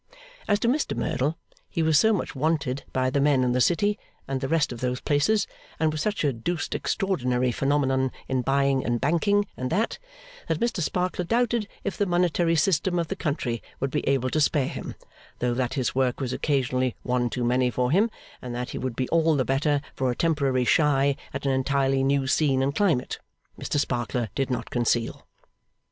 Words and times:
As 0.47 0.57
to 0.61 0.67
Mr 0.67 0.97
Merdle, 0.97 1.37
he 1.69 1.83
was 1.83 1.99
so 1.99 2.11
much 2.11 2.33
wanted 2.35 2.85
by 2.91 3.11
the 3.11 3.21
men 3.21 3.43
in 3.43 3.51
the 3.51 3.61
City 3.61 3.99
and 4.27 4.41
the 4.41 4.47
rest 4.47 4.71
of 4.71 4.81
those 4.81 4.99
places, 4.99 5.45
and 5.79 5.91
was 5.91 6.01
such 6.01 6.23
a 6.23 6.33
doosed 6.33 6.73
extraordinary 6.73 7.51
phenomenon 7.51 8.11
in 8.27 8.41
Buying 8.41 8.83
and 8.83 8.99
Banking 8.99 9.45
and 9.55 9.69
that, 9.69 9.99
that 10.47 10.59
Mr 10.59 10.81
Sparkler 10.81 11.23
doubted 11.23 11.67
if 11.83 11.97
the 11.99 12.07
monetary 12.07 12.55
system 12.55 12.97
of 12.97 13.09
the 13.09 13.15
country 13.15 13.61
would 13.79 13.91
be 13.91 14.01
able 14.09 14.31
to 14.31 14.41
spare 14.41 14.69
him; 14.69 14.95
though 15.37 15.53
that 15.53 15.75
his 15.75 15.93
work 15.93 16.19
was 16.19 16.33
occasionally 16.33 16.95
one 17.03 17.29
too 17.29 17.43
many 17.43 17.69
for 17.69 17.91
him, 17.91 18.09
and 18.41 18.55
that 18.55 18.71
he 18.71 18.79
would 18.79 18.95
be 18.95 19.07
all 19.09 19.35
the 19.35 19.45
better 19.45 19.81
for 19.93 20.09
a 20.09 20.15
temporary 20.15 20.65
shy 20.65 21.15
at 21.31 21.45
an 21.45 21.51
entirely 21.51 22.03
new 22.03 22.25
scene 22.25 22.63
and 22.63 22.73
climate, 22.75 23.19
Mr 23.59 23.77
Sparkler 23.79 24.29
did 24.33 24.49
not 24.49 24.71
conceal. 24.71 25.27